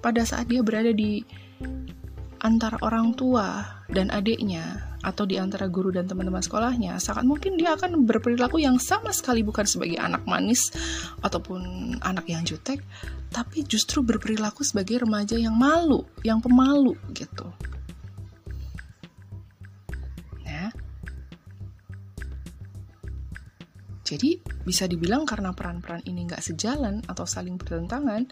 pada 0.05 0.21
saat 0.21 0.45
dia 0.53 0.61
berada 0.61 0.93
di 0.93 1.25
antara 2.45 2.77
orang 2.85 3.17
tua 3.17 3.65
dan 3.89 4.13
adiknya 4.13 4.94
atau 5.05 5.29
di 5.29 5.37
antara 5.37 5.69
guru 5.69 5.93
dan 5.93 6.09
teman-teman 6.09 6.41
sekolahnya, 6.41 6.97
sangat 6.97 7.29
mungkin 7.29 7.61
dia 7.61 7.77
akan 7.77 8.09
berperilaku 8.09 8.57
yang 8.57 8.81
sama 8.81 9.13
sekali 9.13 9.45
bukan 9.45 9.61
sebagai 9.69 10.01
anak 10.01 10.25
manis 10.25 10.73
ataupun 11.21 11.61
anak 12.01 12.25
yang 12.25 12.41
jutek, 12.41 12.81
tapi 13.29 13.61
justru 13.69 14.01
berperilaku 14.01 14.65
sebagai 14.65 15.05
remaja 15.05 15.37
yang 15.37 15.53
malu, 15.53 16.01
yang 16.25 16.41
pemalu 16.41 16.97
gitu. 17.13 17.45
Nah, 20.41 20.73
jadi 24.01 24.41
bisa 24.65 24.89
dibilang 24.89 25.29
karena 25.29 25.53
peran-peran 25.53 26.01
ini 26.09 26.25
nggak 26.25 26.41
sejalan 26.41 27.05
atau 27.05 27.29
saling 27.29 27.61
bertentangan, 27.61 28.25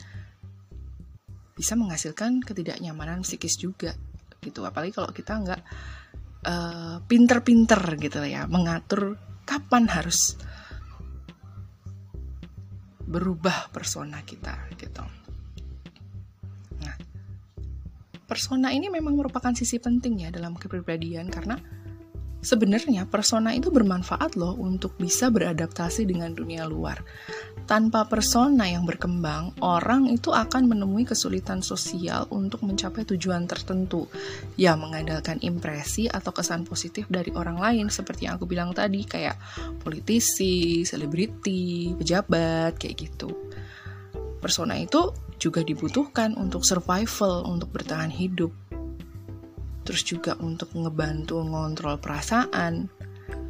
bisa 1.53 1.77
menghasilkan 1.77 2.41
ketidaknyamanan 2.41 3.21
psikis 3.21 3.61
juga 3.61 3.93
gitu 4.43 4.67
apalagi 4.67 4.91
kalau 4.91 5.07
kita 5.15 5.39
nggak 5.39 5.61
uh, 6.43 6.97
pinter-pinter 7.07 7.81
gitu 7.99 8.23
ya 8.23 8.47
mengatur 8.47 9.19
kapan 9.43 9.87
harus 9.91 10.39
berubah 13.03 13.69
persona 13.69 14.23
kita 14.23 14.55
gitu. 14.79 15.03
Nah 16.81 16.95
persona 18.25 18.71
ini 18.71 18.87
memang 18.89 19.13
merupakan 19.19 19.53
sisi 19.53 19.77
penting 19.77 20.25
ya 20.25 20.29
dalam 20.33 20.55
kepribadian 20.55 21.27
karena 21.29 21.59
Sebenarnya 22.43 23.07
persona 23.07 23.55
itu 23.55 23.71
bermanfaat 23.71 24.35
loh 24.35 24.59
untuk 24.59 24.99
bisa 24.99 25.31
beradaptasi 25.31 26.03
dengan 26.03 26.35
dunia 26.35 26.67
luar. 26.67 26.99
Tanpa 27.63 28.03
persona 28.11 28.67
yang 28.67 28.83
berkembang, 28.83 29.55
orang 29.63 30.11
itu 30.11 30.35
akan 30.35 30.67
menemui 30.67 31.07
kesulitan 31.07 31.63
sosial 31.63 32.27
untuk 32.35 32.67
mencapai 32.67 33.07
tujuan 33.07 33.47
tertentu 33.47 34.11
yang 34.59 34.83
mengandalkan 34.83 35.39
impresi 35.39 36.11
atau 36.11 36.35
kesan 36.35 36.67
positif 36.67 37.07
dari 37.07 37.31
orang 37.31 37.55
lain 37.55 37.87
seperti 37.87 38.27
yang 38.27 38.35
aku 38.35 38.43
bilang 38.43 38.75
tadi 38.75 39.07
kayak 39.07 39.39
politisi, 39.79 40.83
selebriti, 40.83 41.95
pejabat 41.95 42.75
kayak 42.75 43.07
gitu. 43.07 43.31
Persona 44.43 44.75
itu 44.75 45.15
juga 45.39 45.59
dibutuhkan 45.59 46.35
untuk 46.39 46.67
survival, 46.67 47.47
untuk 47.47 47.71
bertahan 47.71 48.11
hidup 48.11 48.51
terus 49.83 50.03
juga 50.07 50.39
untuk 50.39 50.71
ngebantu 50.75 51.43
ngontrol 51.43 51.99
perasaan, 51.99 52.87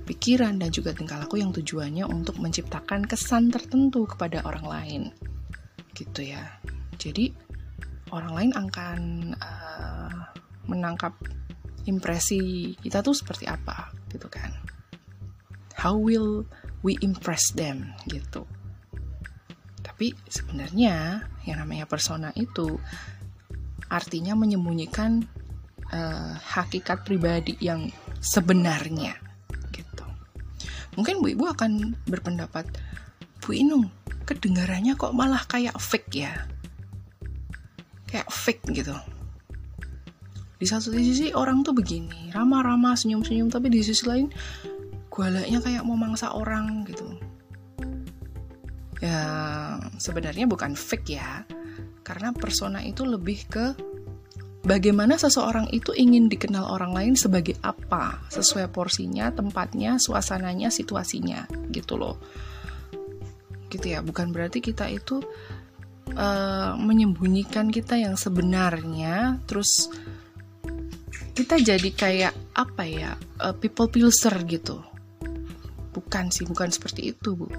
pikiran, 0.03 0.59
dan 0.59 0.69
juga 0.73 0.91
tingkah 0.91 1.21
laku 1.21 1.39
yang 1.39 1.53
tujuannya 1.53 2.03
untuk 2.09 2.41
menciptakan 2.41 3.05
kesan 3.05 3.53
tertentu 3.53 4.09
kepada 4.09 4.41
orang 4.43 4.65
lain. 4.65 5.01
Gitu 5.93 6.33
ya. 6.33 6.59
Jadi, 6.97 7.31
orang 8.09 8.33
lain 8.33 8.51
akan 8.53 8.99
uh, 9.37 10.17
menangkap 10.65 11.13
impresi 11.85 12.73
kita 12.81 13.05
tuh 13.05 13.13
seperti 13.13 13.45
apa, 13.45 13.93
gitu 14.09 14.27
kan. 14.27 14.51
How 15.77 15.93
will 15.93 16.49
we 16.81 16.97
impress 17.05 17.53
them, 17.53 17.93
gitu. 18.09 18.49
Tapi 19.83 20.15
sebenarnya 20.25 21.27
yang 21.45 21.61
namanya 21.61 21.85
persona 21.85 22.33
itu 22.33 22.79
artinya 23.91 24.33
menyembunyikan 24.33 25.27
uh, 25.93 26.33
hakikat 26.41 27.05
pribadi 27.05 27.53
yang 27.61 27.87
sebenarnya 28.17 29.13
gitu. 29.69 30.05
Mungkin 30.97 31.21
Bu 31.21 31.37
Ibu 31.37 31.45
akan 31.53 31.93
berpendapat, 32.09 32.65
Bu 33.45 33.53
Inung, 33.53 33.93
kedengarannya 34.25 34.97
kok 34.97 35.13
malah 35.13 35.45
kayak 35.45 35.77
fake 35.77 36.11
ya? 36.17 36.33
Kayak 38.09 38.29
fake 38.29 38.65
gitu. 38.73 38.95
Di 40.57 40.65
satu 40.69 40.95
sisi 40.95 41.35
orang 41.35 41.59
tuh 41.61 41.75
begini, 41.75 42.31
ramah-ramah, 42.31 42.95
senyum-senyum, 42.95 43.51
tapi 43.51 43.67
di 43.67 43.83
sisi 43.83 44.07
lain 44.07 44.31
gualanya 45.11 45.59
kayak 45.59 45.83
mau 45.83 45.99
mangsa 45.99 46.31
orang 46.31 46.87
gitu. 46.87 47.19
Ya, 49.03 49.19
sebenarnya 49.99 50.47
bukan 50.47 50.79
fake 50.79 51.09
ya. 51.19 51.43
Karena 52.07 52.31
persona 52.31 52.79
itu 52.79 53.03
lebih 53.03 53.43
ke 53.51 53.75
bagaimana 54.63 55.19
seseorang 55.19 55.67
itu 55.75 55.91
ingin 55.91 56.31
dikenal 56.31 56.71
orang 56.71 56.95
lain 56.95 57.13
sebagai 57.19 57.59
apa 57.61 58.23
sesuai 58.31 58.71
porsinya, 58.71 59.29
tempatnya, 59.29 59.99
suasananya, 59.99 60.71
situasinya 60.71 61.45
gitu 61.69 61.99
loh. 61.99 62.17
Gitu 63.67 63.93
ya, 63.93 63.99
bukan 63.99 64.31
berarti 64.31 64.63
kita 64.63 64.87
itu 64.87 65.19
uh, 66.15 66.73
menyembunyikan 66.79 67.69
kita 67.69 67.99
yang 67.99 68.15
sebenarnya 68.15 69.43
terus 69.45 69.91
kita 71.33 71.59
jadi 71.59 71.89
kayak 71.91 72.33
apa 72.55 72.83
ya, 72.87 73.11
uh, 73.43 73.53
people 73.53 73.91
pleaser 73.91 74.33
gitu. 74.47 74.79
Bukan 75.93 76.33
sih, 76.33 76.47
bukan 76.47 76.73
seperti 76.73 77.13
itu, 77.13 77.37
Bu. 77.37 77.49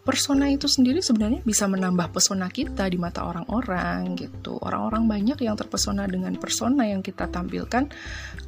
Persona 0.00 0.48
itu 0.48 0.64
sendiri 0.64 1.04
sebenarnya 1.04 1.44
bisa 1.44 1.68
menambah 1.68 2.10
pesona 2.16 2.48
kita 2.48 2.88
di 2.88 2.96
mata 2.96 3.24
orang-orang 3.28 4.16
gitu. 4.16 4.56
Orang-orang 4.58 5.06
banyak 5.06 5.38
yang 5.44 5.54
terpesona 5.54 6.08
dengan 6.08 6.34
persona 6.40 6.88
yang 6.88 7.04
kita 7.04 7.28
tampilkan 7.28 7.92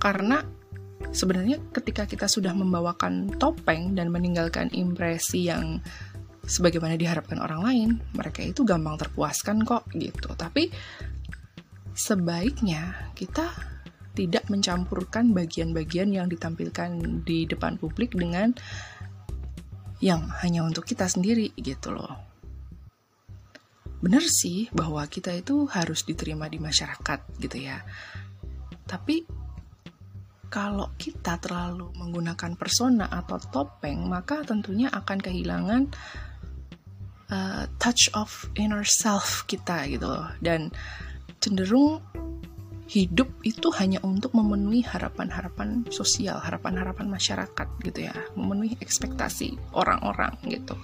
karena 0.00 0.40
sebenarnya 1.12 1.60
ketika 1.74 2.08
kita 2.08 2.26
sudah 2.30 2.56
membawakan 2.56 3.36
topeng 3.36 3.92
dan 3.92 4.08
meninggalkan 4.08 4.72
impresi 4.72 5.52
yang 5.52 5.84
sebagaimana 6.42 6.98
diharapkan 6.98 7.38
orang 7.38 7.60
lain, 7.62 7.90
mereka 8.16 8.42
itu 8.42 8.64
gampang 8.66 8.98
terpuaskan 8.98 9.62
kok 9.62 9.86
gitu. 9.94 10.32
Tapi 10.34 10.72
sebaiknya 11.92 13.12
kita 13.12 13.52
tidak 14.12 14.44
mencampurkan 14.52 15.32
bagian-bagian 15.32 16.12
yang 16.12 16.28
ditampilkan 16.28 17.24
di 17.24 17.48
depan 17.48 17.80
publik 17.80 18.12
dengan 18.12 18.52
yang 20.02 20.26
hanya 20.42 20.66
untuk 20.66 20.82
kita 20.82 21.06
sendiri 21.06 21.54
gitu 21.54 21.94
loh. 21.94 22.18
Bener 24.02 24.26
sih 24.26 24.66
bahwa 24.74 25.06
kita 25.06 25.30
itu 25.30 25.70
harus 25.70 26.02
diterima 26.02 26.50
di 26.50 26.58
masyarakat 26.58 27.38
gitu 27.38 27.56
ya. 27.62 27.86
Tapi 28.82 29.22
kalau 30.50 30.90
kita 30.98 31.38
terlalu 31.38 31.94
menggunakan 31.94 32.58
persona 32.58 33.06
atau 33.06 33.38
topeng, 33.38 34.02
maka 34.04 34.42
tentunya 34.42 34.90
akan 34.90 35.22
kehilangan 35.22 35.82
uh, 37.30 37.64
touch 37.78 38.10
of 38.12 38.50
inner 38.58 38.82
self 38.82 39.46
kita 39.46 39.86
gitu 39.86 40.10
loh. 40.10 40.28
Dan 40.42 40.74
cenderung 41.38 42.02
hidup 42.90 43.30
itu 43.46 43.70
hanya 43.78 44.02
untuk 44.02 44.34
memenuhi 44.34 44.82
harapan-harapan 44.82 45.86
sosial, 45.88 46.42
harapan-harapan 46.42 47.06
masyarakat 47.08 47.68
gitu 47.86 48.10
ya, 48.10 48.14
memenuhi 48.34 48.76
ekspektasi 48.82 49.56
orang-orang 49.72 50.34
gitu. 50.50 50.74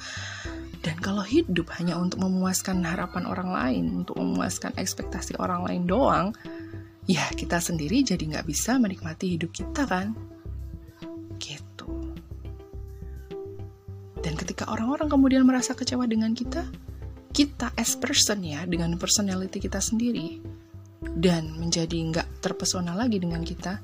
Dan 0.78 0.94
kalau 1.02 1.26
hidup 1.26 1.74
hanya 1.76 1.98
untuk 1.98 2.22
memuaskan 2.22 2.87
harapan 2.87 3.26
orang 3.26 3.50
lain, 3.50 3.84
untuk 4.06 4.14
memuaskan 4.14 4.78
ekspektasi 4.78 5.34
orang 5.42 5.66
lain 5.66 5.82
doang, 5.90 6.26
ya 7.11 7.26
kita 7.34 7.58
sendiri 7.58 8.06
jadi 8.06 8.20
nggak 8.20 8.46
bisa 8.46 8.78
menikmati 8.78 9.34
hidup 9.34 9.50
kita 9.50 9.82
kan. 9.84 10.14
Gitu. 11.42 11.90
Dan 14.22 14.38
ketika 14.38 14.70
orang-orang 14.70 15.11
kemudian 15.11 15.42
merasa 15.42 15.74
kecewa 15.74 16.06
dengan 16.06 16.30
kita, 16.30 16.62
kita 17.34 17.74
as 17.74 17.98
person 17.98 18.40
ya 18.46 18.64
dengan 18.64 18.96
personality 18.96 19.61
kita 19.61 19.82
sendiri 19.82 20.58
dan 21.02 21.54
menjadi 21.58 21.94
nggak 21.94 22.42
terpesona 22.42 22.94
lagi 22.94 23.22
dengan 23.22 23.42
kita, 23.42 23.78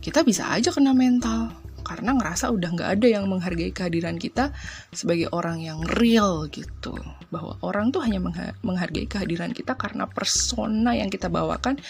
kita 0.00 0.20
bisa 0.24 0.52
aja 0.52 0.72
kena 0.72 0.92
mental. 0.92 1.56
Karena 1.80 2.12
ngerasa 2.12 2.52
udah 2.52 2.70
nggak 2.76 2.90
ada 3.00 3.06
yang 3.08 3.24
menghargai 3.26 3.72
kehadiran 3.72 4.20
kita 4.20 4.52
sebagai 4.92 5.32
orang 5.32 5.64
yang 5.64 5.80
real 5.96 6.46
gitu. 6.52 6.92
Bahwa 7.32 7.56
orang 7.64 7.90
tuh 7.90 8.04
hanya 8.04 8.20
menghargai 8.60 9.08
kehadiran 9.08 9.50
kita 9.56 9.74
karena 9.74 10.04
persona 10.06 10.92
yang 10.92 11.08
kita 11.08 11.32
bawakan 11.32 11.80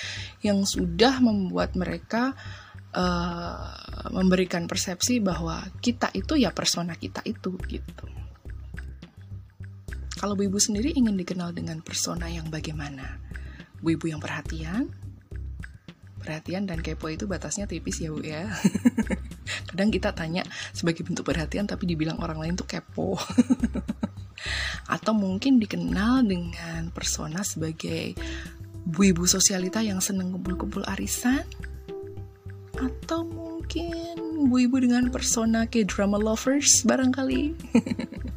yang 0.41 0.63
sudah 0.63 1.19
membuat 1.19 1.75
mereka 1.75 2.33
uh, 2.95 4.09
memberikan 4.15 4.71
persepsi 4.71 5.19
bahwa 5.19 5.59
kita 5.83 6.15
itu 6.15 6.39
ya 6.39 6.55
persona 6.55 6.95
kita 6.95 7.21
itu 7.27 7.59
gitu. 7.67 8.07
Kalau 10.21 10.37
Bu 10.37 10.45
Ibu 10.45 10.61
sendiri 10.61 10.93
ingin 10.93 11.17
dikenal 11.17 11.57
dengan 11.57 11.81
persona 11.81 12.29
yang 12.29 12.53
bagaimana? 12.53 13.21
Bu 13.81 13.97
Ibu 13.97 14.13
yang 14.13 14.21
perhatian? 14.21 14.93
Perhatian 16.21 16.69
dan 16.69 16.85
kepo 16.85 17.09
itu 17.09 17.25
batasnya 17.25 17.65
tipis 17.65 18.01
ya 18.05 18.13
Bu 18.13 18.21
ya. 18.21 18.45
Kadang 19.73 19.89
kita 19.89 20.13
tanya 20.13 20.45
sebagai 20.77 21.01
bentuk 21.03 21.25
perhatian 21.25 21.65
tapi 21.65 21.89
dibilang 21.89 22.21
orang 22.21 22.39
lain 22.39 22.55
tuh 22.61 22.69
kepo. 22.69 23.17
Atau 24.95 25.17
mungkin 25.17 25.57
dikenal 25.57 26.29
dengan 26.29 26.93
persona 26.93 27.41
sebagai 27.41 28.13
Bu 28.85 29.13
Ibu 29.13 29.25
sosialita 29.25 29.81
yang 29.81 30.05
seneng 30.05 30.37
kumpul-kumpul 30.37 30.85
arisan? 30.89 31.45
Atau 32.77 33.25
mungkin 33.25 34.45
Bu 34.49 34.61
Ibu 34.69 34.77
dengan 34.85 35.09
persona 35.09 35.65
kayak 35.65 35.93
drama 35.93 36.21
lovers 36.21 36.85
barangkali? 36.85 37.43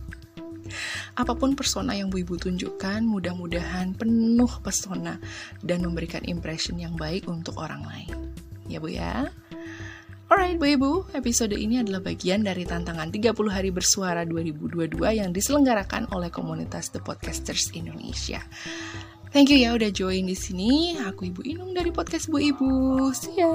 Apa 1.13 1.34
pun 1.38 1.54
persona 1.54 1.93
yang 1.93 2.10
Bu 2.10 2.23
Ibu 2.23 2.39
tunjukkan, 2.39 3.06
mudah-mudahan 3.06 3.93
penuh 3.97 4.52
pesona 4.63 5.21
dan 5.62 5.84
memberikan 5.84 6.23
impression 6.26 6.80
yang 6.80 6.97
baik 6.97 7.28
untuk 7.28 7.60
orang 7.60 7.84
lain. 7.86 8.34
Ya 8.65 8.80
Bu 8.80 8.89
ya? 8.89 9.30
Alright 10.34 10.58
Bu 10.58 10.65
Ibu, 10.65 10.91
episode 11.13 11.54
ini 11.54 11.84
adalah 11.84 12.02
bagian 12.02 12.41
dari 12.41 12.65
tantangan 12.65 13.13
30 13.13 13.38
hari 13.54 13.69
bersuara 13.69 14.26
2022 14.26 14.97
yang 15.13 15.30
diselenggarakan 15.30 16.10
oleh 16.10 16.34
komunitas 16.34 16.89
The 16.89 17.04
Podcasters 17.04 17.69
Indonesia. 17.78 18.41
Thank 19.30 19.54
you 19.54 19.62
ya 19.62 19.78
udah 19.78 19.93
join 19.93 20.26
di 20.26 20.38
sini. 20.38 20.97
Aku 21.06 21.30
Ibu 21.30 21.41
Inung 21.45 21.73
dari 21.78 21.93
podcast 21.93 22.30
Bu 22.30 22.41
Ibu. 22.41 22.69
See 23.13 23.38
ya. 23.38 23.54